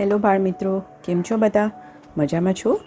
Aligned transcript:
Hello 0.00 0.18
બાળ 0.18 0.38
મિત્રો, 0.38 0.82
કેમ 1.04 1.22
છો 1.22 1.36
બધા? 1.36 1.70
મજામાં 2.16 2.54
છો? 2.54 2.80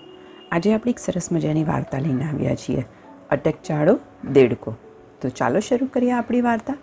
આજે 0.51 0.73
આપણે 0.73 0.92
એક 0.92 1.00
સરસ 1.00 1.31
મજાની 1.31 1.63
વાર્તા 1.63 1.99
લઈને 1.99 2.23
આવ્યા 2.23 2.55
છીએ. 2.55 2.85
અટક 3.29 3.53
ચાળો, 3.63 3.99
દેડકો. 4.31 4.75
તો 5.21 5.29
ચાલો 5.29 5.59
શરૂ 5.59 5.85
કરીએ 5.85 6.11
આપણી 6.11 6.42
વાર્તા. 6.42 6.75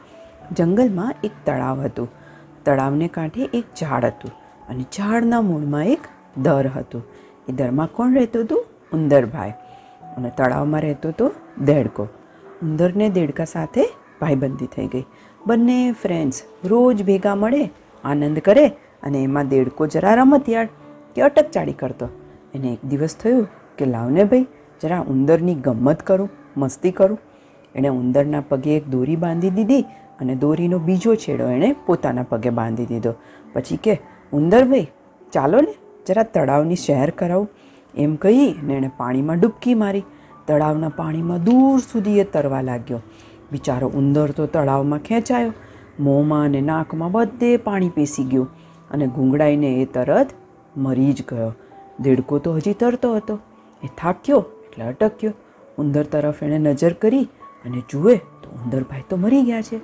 જંગલમાં 0.53 1.15
એક 1.25 1.31
તળાવ 1.47 1.81
હતું. 1.81 2.09
તળાવને 2.65 3.09
કાંઠે 3.09 3.43
એક 3.55 3.65
ઝાડ 3.81 4.05
હતું 4.05 4.31
અને 4.69 4.83
ઝાડના 4.83 5.41
મૂળમાં 5.41 5.87
એક 5.87 6.01
દર 6.39 6.67
હતું. 6.67 7.05
એ 7.49 7.53
દરમાં 7.53 7.87
કોણ 7.87 8.15
રહેતું 8.15 8.45
હતું? 8.45 8.67
ઉંદરભાઈ. 8.93 9.51
અને 10.17 10.33
તળાવમાં 10.37 10.81
રહેતો 10.81 11.09
હતો 11.09 11.31
દેડકો. 11.65 12.09
ઉંદરને 12.63 13.09
દેડકા 13.09 13.45
સાથે 13.45 13.83
ભાઈબંધી 14.21 14.67
થઈ 14.67 14.87
ગઈ. 14.87 15.05
બંને 15.47 15.93
ફ્રેન્ડ્સ 15.93 16.43
રોજ 16.65 17.05
ભેગા 17.05 17.35
મળે, 17.35 17.71
આનંદ 18.05 18.39
કરે 18.39 18.71
અને 19.03 19.23
એમાં 19.23 19.49
દેડકો 19.49 19.87
જરા 19.87 20.15
રમતિયાળ 20.15 20.69
કે 21.15 21.23
અટકચાળી 21.23 21.73
કરતો. 21.73 22.09
એને 22.55 22.69
એક 22.69 22.85
દિવસ 22.85 23.17
થયું 23.17 23.49
કે 23.79 23.85
લાવને 23.85 24.25
ભાઈ, 24.25 24.47
જરા 24.83 25.01
ઉંદરની 25.01 25.55
ગમ્મત 25.55 26.03
કરું, 26.03 26.31
મસ્તી 26.57 26.91
કરું. 26.91 27.19
એણે 27.75 27.89
ઉંદરના 27.89 28.43
પગે 28.49 28.77
એક 28.77 28.89
દોરી 28.89 29.17
બાંધી 29.17 29.51
દીધી 29.51 29.83
અને 30.21 30.35
દોરીનો 30.35 30.79
બીજો 30.79 31.15
છેડો 31.15 31.49
એણે 31.49 31.77
પોતાના 31.87 32.23
પગે 32.23 32.51
બાંધી 32.51 32.87
દીધો. 32.87 33.15
પછી 33.53 33.77
કે, 33.77 34.01
ઉંદર 34.33 34.65
ભાઈ, 34.65 34.91
ચાલો 35.33 35.61
ને, 35.61 35.75
જરા 36.07 36.23
તળાવની 36.23 36.77
શહેર 36.77 37.11
કરાવું. 37.11 37.49
એમ 37.95 38.17
કહી 38.17 38.55
ને 38.63 38.75
એણે 38.75 38.91
પાણીમાં 38.97 39.41
ડૂબકી 39.41 39.75
મારી. 39.75 40.05
તળાવના 40.47 40.89
પાણીમાં 40.89 41.45
દૂર 41.45 41.79
સુધી 41.79 42.19
એ 42.19 42.25
તરવા 42.25 42.61
લાગ્યો. 42.61 43.01
બિચારો 43.53 43.89
ઉંદર 43.89 44.31
તો 44.31 44.47
તળાવમાં 44.47 44.99
ખેંચાયો. 44.99 45.53
મોંમાં 46.01 46.45
અને 46.45 46.61
નાકમાં 46.61 47.13
બધે 47.13 47.57
પાણી 47.57 47.89
પેસી 47.89 48.25
ગયું. 48.25 48.49
અને 48.91 49.07
ગુંગળાઈને 49.07 49.67
એ 49.67 49.85
તરત 49.85 50.29
મરી 50.77 51.13
જ 51.13 51.23
ગયો. 51.29 51.53
દેડકો 52.01 52.39
તો 52.39 52.57
હજી 52.57 52.73
તરતો 52.73 53.17
હતો. 53.17 53.39
એ 53.85 53.87
થાક્યો 53.99 54.45
એટલે 54.65 54.85
અટક્યો. 54.85 55.33
ઉંદર 55.79 56.03
તરફ 56.03 56.43
એણે 56.43 56.59
નજર 56.59 56.93
કરી 56.93 57.23
અને 57.65 57.83
જુએ 57.91 58.17
તો 58.17 58.51
ઉંદરભાઈ 58.51 59.03
તો 59.09 59.17
મરી 59.17 59.43
ગયા 59.43 59.63
છે. 59.63 59.81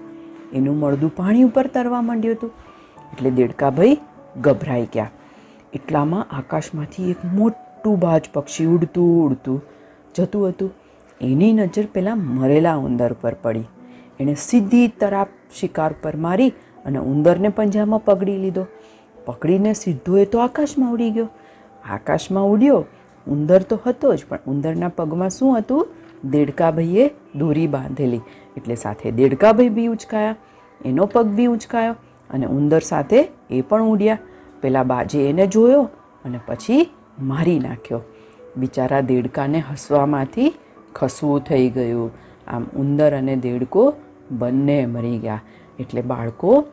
એનું 0.52 0.78
મળદું 0.78 1.16
પાણી 1.16 1.42
ઉપર 1.42 1.66
તરવા 1.66 2.02
માંડ્યું 2.02 2.34
હતું. 2.34 2.50
એટલે 3.12 3.30
દેડકાભાઈ 3.30 3.98
ગભરાઈ 4.41 4.88
ગયા. 4.94 5.11
એટલામાં 5.72 6.27
આકાશમાંથી 6.30 7.11
એક 7.11 7.16
મોટું 7.24 7.98
બાજ 7.98 8.28
પક્ષી 8.33 8.66
ઉડતું 8.66 9.27
ઉડતું 9.27 9.62
જતું 10.14 10.48
હતું. 10.48 10.70
એની 11.20 11.52
નજર 11.52 11.86
પહેલાં 11.92 12.18
મરેલા 12.18 12.74
ઉંદર 12.74 13.12
પર 13.12 13.34
પડી. 13.34 13.64
એણે 14.20 14.34
સીધી 14.34 14.89
તરાપ 14.89 15.28
શિકાર 15.61 15.94
પર 16.02 16.16
મારી 16.16 16.52
અને 16.84 16.98
ઉંદરને 16.98 17.48
પંજામાં 17.48 18.04
પકડી 18.04 18.38
લીધો. 18.38 18.66
પકડીને 19.24 19.72
સીધો 19.72 20.18
એ 20.18 20.24
તો 20.24 20.38
આકાશમાં 20.38 20.92
ઉડી 20.92 21.10
ગયો. 21.10 21.28
આકાશમાં 21.90 22.44
ઉડ્યો. 22.44 22.84
ઉંદર 23.28 23.62
તો 23.62 23.80
હતો 23.86 24.14
જ, 24.14 24.24
પણ 24.28 24.38
ઉંદરના 24.46 24.88
પગમાં 24.88 25.30
શું 25.30 25.58
હતું? 25.58 25.88
દેડકાભાઈએ 26.24 27.10
દોરી 27.36 27.66
બાંધેલી. 27.66 28.20
એટલે 28.56 28.74
સાથે 28.74 29.10
દેડકાભાઈ 29.10 29.68
બી 29.68 29.86
ઉચકાયા. 29.86 30.36
એનો 30.84 31.06
પગ 31.06 31.27
બી 31.27 31.46
ઉચકાયો 31.46 31.92
અને 32.30 32.46
ઉંદર 32.46 32.80
સાથે 32.80 33.28
એ 33.50 33.60
પણ 33.60 33.82
ઉડ્યા. 33.82 34.18
પેલા 34.60 34.82
બાજે 34.82 35.30
એને 35.30 35.46
જોયો 35.46 35.82
અને 36.24 36.40
પછી 36.46 36.90
મારી 37.22 37.58
નાખ્યો. 37.58 38.00
બિચારા 38.56 39.00
દેડકાને 39.00 39.58
હસવામાંથી 39.58 40.55
ખસવું 40.94 41.40
થઈ 41.40 41.70
ગયું. 41.70 42.10
આમ 42.48 42.64
ઉંદર 42.77 43.16
અને 43.16 43.36
દેડકો 43.36 43.94
બંને 44.30 44.86
મરી 44.86 45.18
ગયા. 45.18 45.40
એટલે 45.78 46.03
બાળકો, 46.03 46.64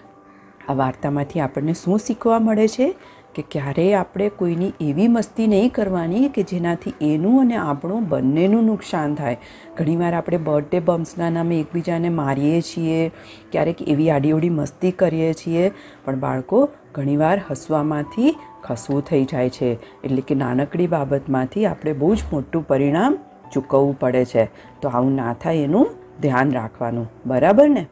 આ 0.69 0.73
વાર્તામાંથી 0.73 1.39
આપણને 1.39 1.73
શું 1.73 1.99
શીખવા 1.99 2.39
મળે 2.39 2.67
છે 2.67 2.95
કે 3.35 3.43
ક્યારેય 3.51 3.93
આપણે 3.93 4.29
કોઈની 4.29 4.71
એવી 4.81 5.07
મસ્તી 5.07 5.47
નહીં 5.47 5.71
કરવાની 5.71 6.29
કે 6.29 6.43
જેનાથી 6.43 6.93
એનું 7.01 7.41
અને 7.41 7.55
આપણું 7.55 8.09
બંનેનું 8.09 8.63
નુકસાન 8.63 9.15
થાય. 9.15 9.37
ઘણીવાર 9.77 10.13
આપણે 10.13 10.37
બર્થડે 10.37 10.79
બમ્સના 10.79 11.29
નામે 11.29 11.59
એકબીજાને 11.59 12.09
મારીએ 12.09 12.61
છીએ, 12.61 13.11
ક્યારેક 13.51 13.81
એવી 13.81 14.09
આડીઓડી 14.09 14.49
મસ્તી 14.49 14.91
કરીએ 14.91 15.33
છીએ, 15.33 15.71
પણ 16.05 16.19
બાળકો, 16.19 16.69
ઘણીવાર 16.95 17.41
હસવામાંથી 17.51 18.35
ખસવું 18.63 19.01
થઈ 19.01 19.25
જાય 19.25 19.49
છે. 19.49 19.73
એટલે 20.03 20.21
કે 20.21 20.35
નાનકડી 20.35 20.87
બાબતમાંથી 20.87 21.65
આપણે 21.65 21.93
બહુ 21.93 22.15
જ 22.15 22.19
મોટું 22.33 22.67
પરિણામ 22.67 23.17
ચૂકવવું 23.53 23.99
પડે 23.99 24.25
છે. 24.25 24.45
તો 24.81 24.89
આવું 24.89 25.15
ના 25.15 25.33
થાય 25.33 25.57
એનું 25.57 25.87
ધ્યાન 26.21 26.51
રાખવાનું. 26.51 27.11
બરાબર 27.25 27.69
ને? 27.69 27.85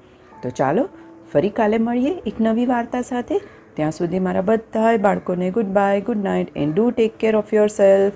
તો 0.43 0.49
ચાલો 0.49 0.89
ફરી 1.33 1.49
કાલે 1.49 1.77
મળીએ 1.77 2.13
એક 2.25 2.33
નવી 2.39 2.65
વાર્તા 2.65 3.01
સાથે. 3.01 3.41
ત્યાં 3.73 3.91
સુધી 3.91 4.19
મારા 4.19 4.41
બધા 4.41 4.97
બાળકોને 4.97 5.51
goodbye 5.65 6.01
good 6.01 6.23
night 6.23 6.47
and 6.55 6.75
do 6.75 6.91
take 6.91 7.17
care 7.17 7.35
of 7.35 7.53
yourself 7.67 8.13